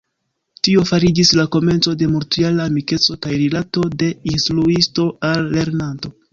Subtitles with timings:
[0.67, 6.17] Tio fariĝis la komenco de multjara amikeco kaj rilato de instruisto al lernanto.